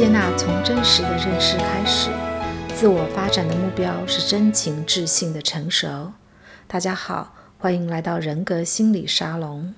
[0.00, 2.08] 接纳从真实的认识开始，
[2.74, 6.14] 自我发展的目标是真情智性的成熟。
[6.66, 9.74] 大家好，欢迎来到人格心理沙龙。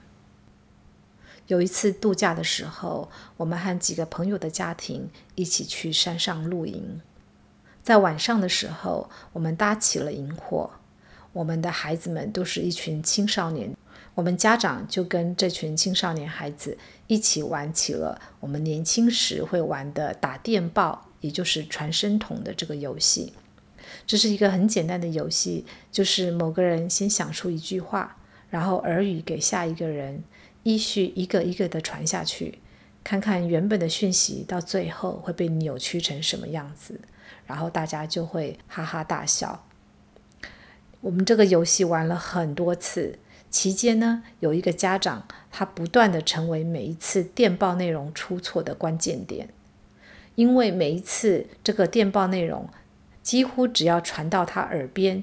[1.48, 7.00] 有一次度假的时候，我们和几个朋友的家庭一起去山上露营。
[7.82, 10.70] 在晚上的时候，我们搭起了营火。
[11.32, 13.76] 我们的孩子们都是一群青少年，
[14.14, 16.76] 我们家长就跟这群青少年孩子
[17.06, 23.32] 一起玩起了我们年轻时会玩的打电报，也就是传声筒的这个游戏。
[24.06, 28.16] 这是一个很简单的游戏，就是某个人先想出一句话，
[28.50, 30.22] 然后耳语给下一个人，
[30.62, 32.58] 依序一个一个的传下去，
[33.02, 37.00] 看看原本的讯息到最后会被扭曲成什么样子。
[37.46, 39.66] 然后大家就会哈哈大笑。
[41.00, 43.18] 我们这个游戏玩了很多次，
[43.52, 49.50] 期间呢，有一个家长，他不断地成为每一次电报内容出错的关键点，
[50.34, 52.66] 因为每一次这个电报内容
[53.22, 55.22] 几乎只要传到他耳边，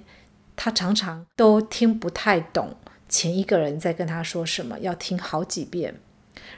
[0.55, 2.75] 他常常都听不太懂
[3.09, 5.95] 前一个人在跟他说什么，要听好几遍，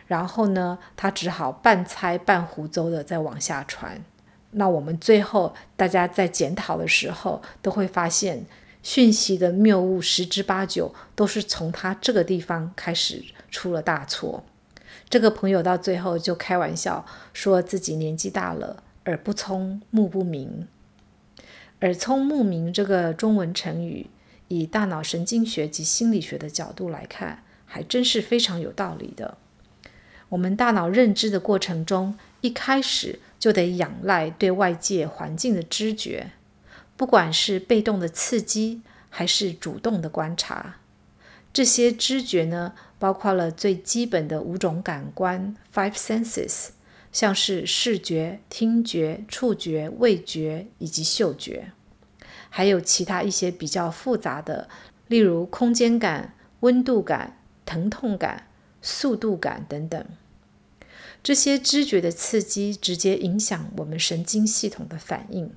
[0.08, 4.04] 然后呢，他只好半猜半胡诌的再往下传。
[4.52, 8.46] 那我们最后大家在检讨的时候，都会发现
[8.84, 14.44] 讯息的谬误十之八九都是从他这个地方开始出了大错。
[15.10, 20.68] 这个朋友到最后就开玩笑说自己年纪大了，耳不聪，目不明。
[21.82, 24.08] 耳聪目明这个中文成语，
[24.48, 29.38] 以大脑神经学及心理学的角度来看，还真是非常有道理的。
[30.30, 36.32] 我们大脑认知的过程中，一开始就得仰赖对外界环境的知觉，
[37.02, 40.76] 不管是被动的刺激还是主动的观察。
[41.52, 46.68] 这些知觉呢，包括了最基本的五种感官 （five senses），
[47.12, 51.72] 像是视觉、听觉、触觉、味觉以及嗅觉，
[52.52, 54.70] 还有其他一些比较复杂的，
[55.08, 58.46] 例如空间感、温度感、疼痛感、
[58.80, 60.06] 速度感等等。
[61.24, 65.52] 这些知觉的刺激直接影响我们神经系统的反应。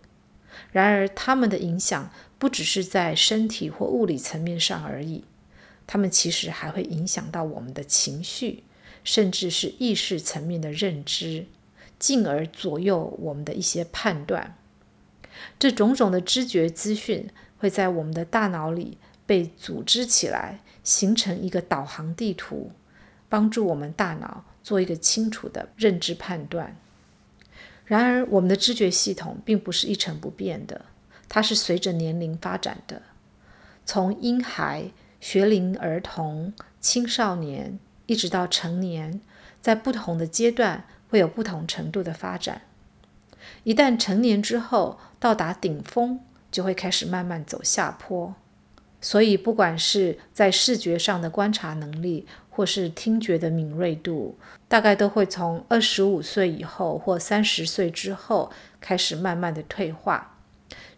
[0.72, 5.24] 然而，它们的影响不只是在身体或物理层面上而已，
[5.86, 8.64] 它们其实还会影响到我们的情绪，
[9.02, 11.46] 甚至是意识层面的认知，
[11.98, 14.56] 进而左右我们的一些判断。
[15.58, 17.28] 这种种的知觉资讯
[17.58, 22.72] 会在我们的大脑里被组织起来，形成一个导航地图，
[23.28, 24.44] 帮助我们大脑。
[24.64, 26.74] 做一个清楚的认知判断。
[27.84, 30.86] 然而，我们的知觉系统并不是一成不变的，
[31.28, 33.02] 它是随着年龄发展的。
[33.84, 34.90] 从婴孩、
[35.20, 39.20] 学龄儿童、青少年，一直到成年，
[39.60, 42.62] 在不同的阶段会有不同程度的发展。
[43.64, 46.20] 一旦成年之后，到达顶峰，
[46.50, 48.34] 就会开始慢慢走下坡。
[49.02, 54.38] 所以，不管是在视觉上的观察能力，或是听觉的敏锐度，
[54.68, 60.38] 大概都会从二十五岁以后或三十岁之后开始慢慢的退化。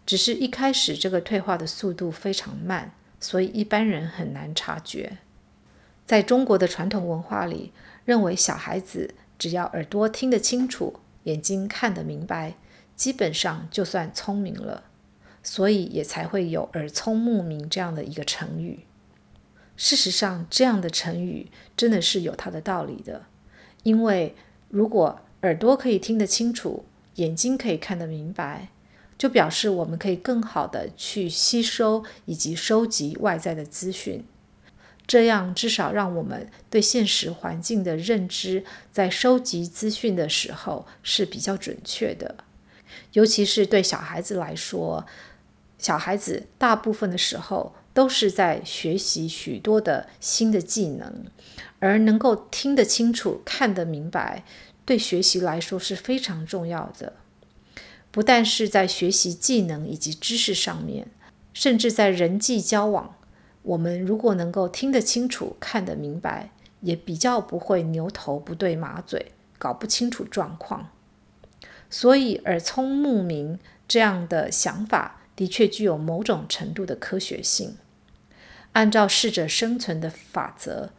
[0.05, 5.17] 只是一开始这个退化的速度非常慢，所以一般人很难察觉。
[6.05, 7.73] 在中国的传统文化里，
[8.05, 12.53] 认为小孩子只要耳朵听得清楚，眼睛看得明白，
[12.95, 14.83] 基本上就算聪明了。
[15.43, 18.86] 所以也才会有“耳聪目明”这样的一个成语。
[19.77, 23.27] 事实上，这样的成语真的是有它的道理的。
[23.83, 24.35] 因为
[24.69, 26.83] 如果耳朵可以听得清楚，
[27.15, 28.69] 眼睛可以看得明白，
[29.17, 34.25] 就表示我们可以更好的去吸收以及收集外在的资讯。
[35.05, 42.35] 这样至少让我们对现实环境的认知，在收集资讯的时候是比较准确的。
[43.13, 45.05] 尤其是对小孩子来说。
[45.79, 51.25] 小孩子大部分的时候都是在学习许多的新的技能，
[51.79, 54.43] 而能够听得清楚、看得明白，
[54.85, 57.13] 对学习来说是非常重要的。
[58.11, 61.07] 不但是在学习技能以及知识上面，
[61.53, 63.15] 甚至在人际交往，
[63.63, 66.51] 我们如果能够听得清楚、看得明白，
[66.81, 70.91] 也比较不会牛头不对马嘴，搞不清楚状况。
[71.89, 73.57] 所以，耳聪目明
[73.87, 75.15] 这样的想法。
[75.35, 77.77] 的确具有某种程度的科学性。
[78.77, 80.91] 按照适者生存的法则，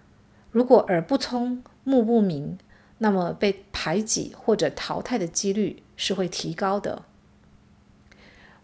[0.51, 2.59] 如果耳不聪、目不明，
[2.99, 7.05] 那么被排挤或者淘汰的几率是会提高的。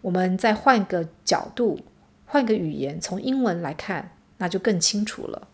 [0.01, 1.79] 我们再换个角度，
[2.27, 5.47] 换个语言，从英文来看，那就更清楚了。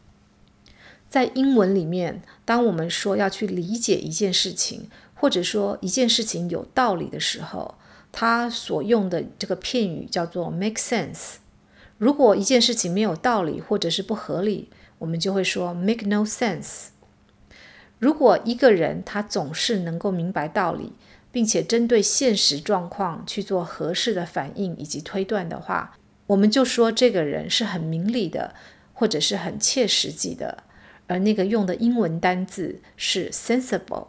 [1.10, 7.74] 在英文里面，当我们说要去理解一件事情，或者说一件事情有道理的时候，
[8.10, 11.34] 它所用的这个片语叫做 make sense。
[12.00, 16.86] 如果一件事情没有道理或者是不合理，我们就会说 make no sense。
[17.98, 20.94] 如果一个人他总是能够明白道理，
[21.30, 25.98] 并且针对现实状况去做合适的反应以及推断的话，
[26.28, 28.54] 我们就说这个人是很明理的，
[28.94, 30.64] 或者是很切实际的。
[31.06, 34.06] 而那个用的英文单字是 sensible。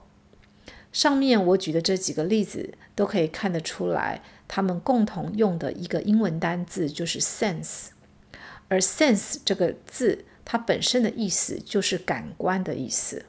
[0.93, 4.21] 上面我举的这几个例子都可以看得出来，
[4.53, 7.91] 他们共同用的一个英文单字就是 sense。
[8.67, 13.23] 而 sense 这个字，它本身的意思就是感官的意思。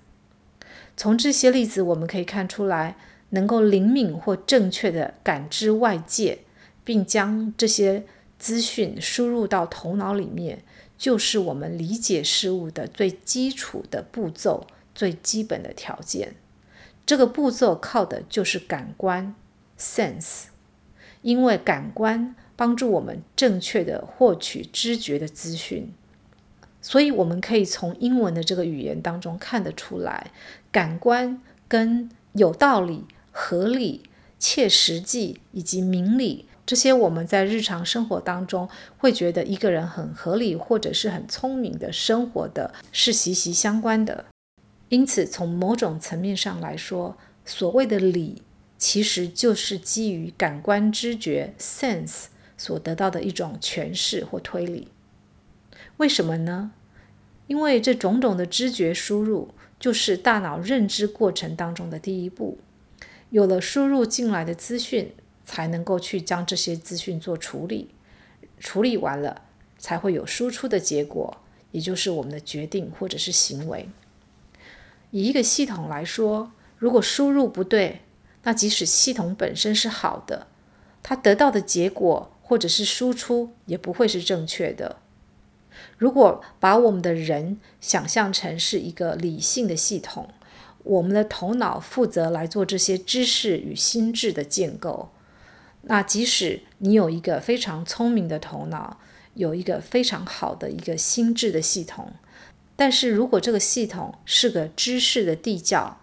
[0.96, 2.96] 从这些例子，我们可以看出来，
[3.30, 6.40] 能够灵敏或正确地感知外界，
[6.82, 8.04] 并将这些
[8.40, 10.64] 资讯输入到头脑里面，
[10.98, 16.34] 就是我们理解事物的最基础的步骤、最基本的条件。
[17.06, 19.34] 这个步骤靠的就是感官
[19.78, 20.51] （sense），
[21.22, 25.92] 因为感官帮助我们正确地获取知觉的资讯。
[26.80, 30.32] 所以，我们可以从英文的这个语言当中看得出来，
[30.72, 34.02] 感官跟有道理、合理、
[34.38, 38.68] 切实际以及明理这些我们在日常生活当中
[38.98, 44.24] 会觉得一个人很合理或者是很聪明的生活的，是息息相关的。
[44.88, 48.42] 因此，从某种层面上来说，所谓的理
[48.82, 52.24] 其实就是基于感官知觉 （sense）
[52.58, 54.88] 所得到的一种诠释或推理。
[55.98, 56.72] 为什么呢？
[57.46, 62.58] 因为这种种的知觉输入，就是大脑认知过程当中的第一步。
[63.30, 65.14] 有了输入进来的资讯，
[65.44, 67.90] 才能够去将这些资讯做处理。
[68.58, 69.42] 处理完了，
[69.78, 71.38] 才会有输出的结果，
[71.70, 73.88] 也就是我们的决定或者是行为。
[75.12, 78.00] 以一个系统来说，如果输入不对，
[78.44, 80.46] 那即使系统本身是好的，
[81.02, 84.96] 它得到的结果或者是输出也不会是正确的。
[85.96, 90.28] 如果把我们的人想象成是一个理性的系统，
[90.82, 95.10] 我们的头脑负责来做这些知识与心智的建构，
[95.82, 98.98] 那即使你有一个非常聪明的头脑，
[99.34, 102.12] 有一个非常好的一个心智的系统，
[102.74, 106.00] 但是如果这个系统是个知识的地窖，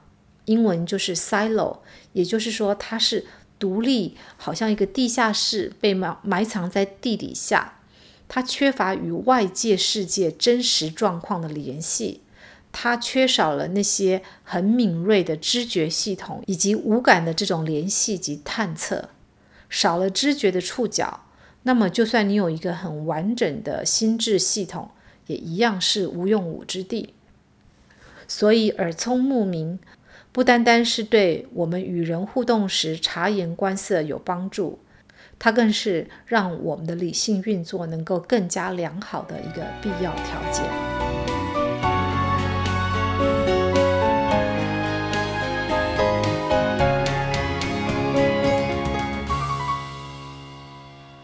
[0.49, 1.77] 英文就是 silo，
[2.13, 3.27] 也就是说它是
[3.59, 7.75] 独立，好像一个地下室被埋埋藏在地底下。
[8.27, 12.21] 它缺乏与外界世界真实状况的联系，
[12.71, 19.09] 它缺少了那些很敏锐的知觉系统以及五感的这种联系及探测，
[19.69, 21.25] 少了知觉的触角，
[21.63, 24.89] 那么就算你有一个很完整的心智系统，
[25.27, 27.13] 也一样是无用武之地。
[28.27, 29.79] 所以耳聪目明，
[30.31, 34.79] 不单单是对我们与人互动时察言观色有帮助。
[35.39, 40.98] 它更是让我们的理性运作能够更加良好的一个必要条件。